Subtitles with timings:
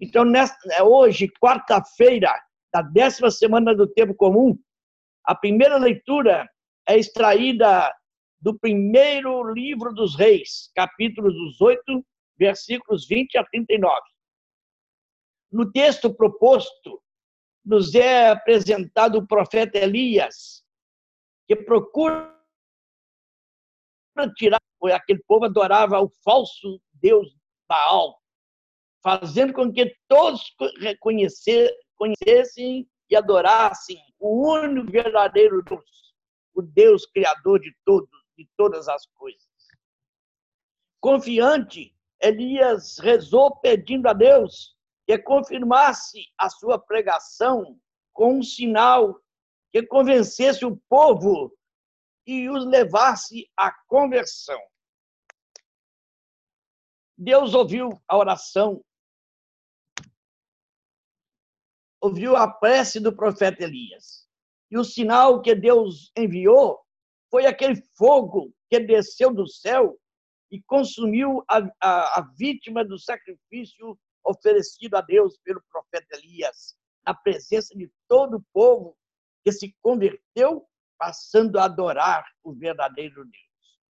[0.00, 0.24] Então,
[0.72, 2.32] é hoje, quarta-feira
[2.72, 4.56] da décima semana do tempo comum,
[5.24, 6.48] a primeira leitura
[6.88, 7.92] é extraída
[8.40, 12.04] do primeiro livro dos reis, capítulo 18,
[12.38, 14.00] versículos 20 a 39.
[15.50, 17.02] No texto proposto,
[17.64, 20.64] nos é apresentado o profeta Elias,
[21.46, 22.34] que procura
[24.36, 24.60] tirar,
[24.94, 27.36] aquele povo adorava o falso Deus
[27.68, 28.17] Baal,
[29.02, 30.54] fazendo com que todos
[31.00, 36.14] conhecessem e adorassem o único verdadeiro Deus,
[36.54, 39.48] o Deus criador de todos, de todas as coisas.
[41.00, 47.78] Confiante, Elias rezou pedindo a Deus que confirmasse a sua pregação
[48.12, 49.18] com um sinal
[49.72, 51.56] que convencesse o povo
[52.26, 54.60] e os levasse à conversão.
[57.16, 58.84] Deus ouviu a oração,
[62.00, 64.26] ouviu a prece do profeta Elias.
[64.70, 66.80] E o sinal que Deus enviou
[67.30, 69.98] foi aquele fogo que desceu do céu
[70.50, 77.14] e consumiu a, a, a vítima do sacrifício oferecido a Deus pelo profeta Elias, na
[77.14, 78.96] presença de todo o povo
[79.44, 80.66] que se converteu,
[80.98, 83.80] passando a adorar o verdadeiro Deus.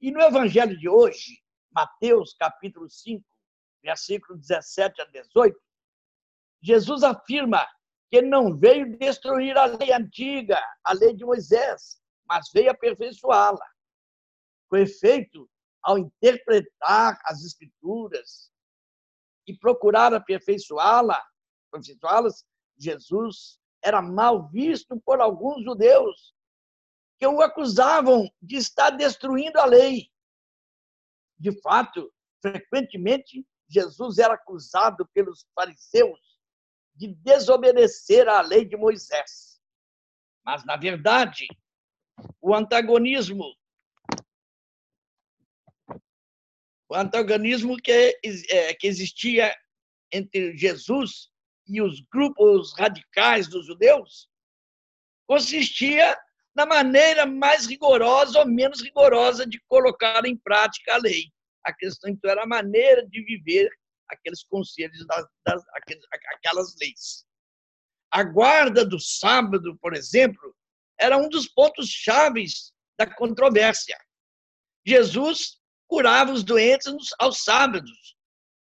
[0.00, 3.24] E no evangelho de hoje, Mateus capítulo 5,
[3.82, 5.58] versículo 17 a 18,
[6.62, 7.66] Jesus afirma
[8.10, 13.66] que não veio destruir a lei antiga, a lei de Moisés, mas veio aperfeiçoá-la.
[14.68, 15.48] Com efeito,
[15.82, 18.50] ao interpretar as escrituras
[19.46, 21.20] e procurar aperfeiçoá-la,
[21.72, 22.46] aperfeiçoá-las,
[22.78, 26.34] Jesus era mal visto por alguns judeus
[27.18, 30.12] que o acusavam de estar destruindo a lei
[31.42, 32.08] de fato,
[32.40, 36.31] frequentemente, Jesus era acusado pelos fariseus
[37.02, 39.60] de desobedecer à lei de Moisés.
[40.44, 41.48] Mas, na verdade,
[42.40, 43.44] o antagonismo
[46.88, 48.18] o antagonismo que,
[48.50, 49.56] é, que existia
[50.12, 51.30] entre Jesus
[51.66, 54.28] e os grupos radicais dos judeus
[55.26, 56.16] consistia
[56.54, 61.32] na maneira mais rigorosa ou menos rigorosa de colocar em prática a lei.
[61.64, 63.70] A questão, então, era a maneira de viver
[64.12, 65.62] aqueles conselhos, das, das,
[66.34, 67.26] aquelas leis.
[68.10, 70.54] A guarda do sábado, por exemplo,
[70.98, 73.98] era um dos pontos chaves da controvérsia.
[74.86, 78.16] Jesus curava os doentes aos sábados,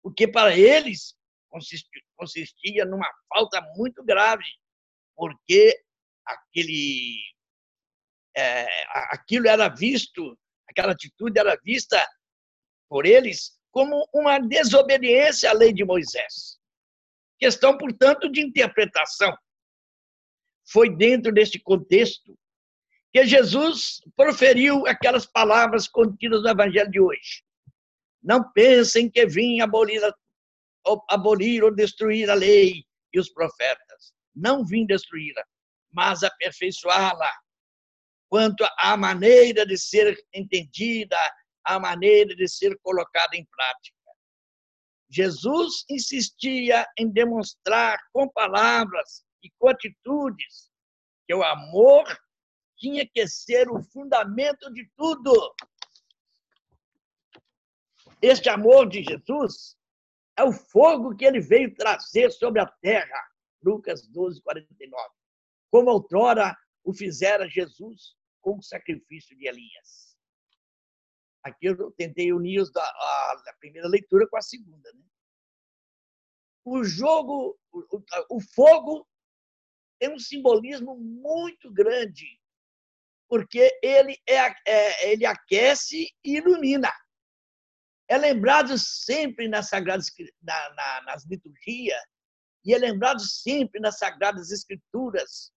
[0.03, 1.15] o que para eles
[1.49, 4.45] consistia, consistia numa falta muito grave,
[5.15, 5.81] porque
[6.25, 7.19] aquele
[8.37, 8.67] é,
[9.11, 10.37] aquilo era visto,
[10.67, 12.07] aquela atitude era vista
[12.87, 16.59] por eles como uma desobediência à lei de Moisés.
[17.39, 19.33] Questão, portanto, de interpretação.
[20.69, 22.37] Foi dentro deste contexto
[23.13, 27.41] que Jesus proferiu aquelas palavras contidas no Evangelho de hoje.
[28.21, 30.01] Não pensem que vim abolir,
[31.09, 34.13] abolir ou destruir a lei e os profetas.
[34.35, 35.45] Não vim destruí-la,
[35.89, 37.31] mas aperfeiçoá-la
[38.27, 41.17] quanto à maneira de ser entendida,
[41.69, 43.95] à maneira de ser colocada em prática.
[45.07, 50.71] Jesus insistia em demonstrar com palavras e com atitudes
[51.27, 52.05] que o amor
[52.75, 55.55] tinha que ser o fundamento de tudo.
[58.19, 59.77] Este amor de Jesus
[60.37, 63.29] é o fogo que ele veio trazer sobre a terra.
[63.61, 65.09] Lucas 12, 49.
[65.69, 70.08] Como outrora o fizera Jesus com o sacrifício de Elias.
[71.43, 74.91] Aqui eu tentei unir a, a, primeira leitura com a segunda.
[74.93, 75.01] Né?
[76.65, 79.07] O jogo, o, o fogo
[79.99, 82.25] tem um simbolismo muito grande,
[83.27, 86.91] porque ele, é, é, ele aquece e ilumina.
[88.07, 90.07] É lembrado sempre nas sagradas
[90.41, 92.01] na, na, nas liturgias
[92.65, 95.51] e é lembrado sempre nas sagradas escrituras,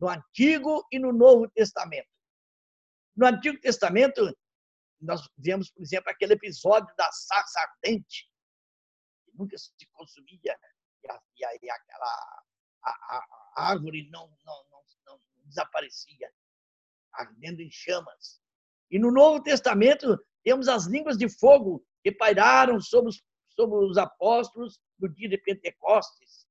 [0.00, 2.08] no Antigo e no Novo Testamento.
[3.16, 4.32] No Antigo Testamento,
[5.00, 8.28] nós vemos, por exemplo, aquele episódio da sarça ardente,
[9.24, 10.58] que nunca se consumia,
[11.02, 12.44] e, a, e, a, e aquela
[12.84, 16.32] a, a, árvore não, não, não, não desaparecia,
[17.12, 18.40] ardendo em chamas.
[18.90, 23.98] E no Novo Testamento, temos as línguas de fogo que pairaram sobre os, sobre os
[23.98, 26.46] apóstolos no dia de Pentecostes,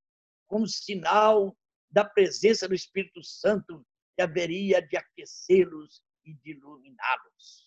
[0.48, 1.58] como sinal
[1.90, 3.86] da presença do Espírito Santo
[4.16, 7.67] que haveria de aquecê-los e de iluminá-los.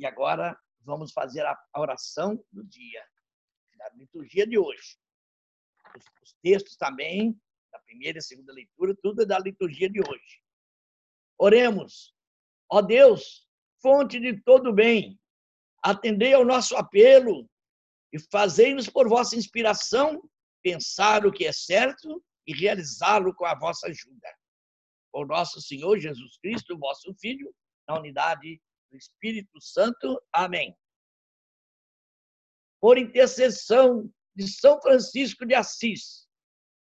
[0.00, 3.04] E agora vamos fazer a oração do dia,
[3.76, 4.96] da liturgia de hoje.
[5.94, 7.38] os, os textos também,
[7.70, 10.42] da primeira e segunda leitura, tudo é da liturgia de hoje.
[11.38, 12.14] Oremos.
[12.70, 13.46] Ó Deus,
[13.82, 15.20] fonte de todo bem,
[15.82, 17.46] atendei ao nosso apelo
[18.10, 20.18] e fazei-nos por vossa inspiração
[20.62, 24.34] pensar o que é certo e realizá-lo com a vossa ajuda.
[25.12, 27.54] Por nosso Senhor Jesus Cristo, vosso Filho,
[27.86, 28.58] na unidade
[28.90, 30.20] do Espírito Santo.
[30.32, 30.76] Amém.
[32.80, 36.28] Por intercessão de São Francisco de Assis,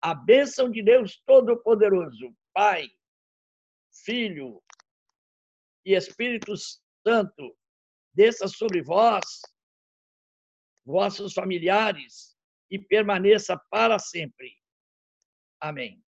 [0.02, 2.88] a bênção de Deus Todo-Poderoso, Pai,
[4.04, 4.62] Filho
[5.84, 6.54] e Espírito
[7.06, 7.56] Santo,
[8.12, 9.40] desça sobre vós,
[10.84, 12.38] vossos familiares,
[12.70, 14.52] e permaneça para sempre.
[15.60, 16.02] Amém.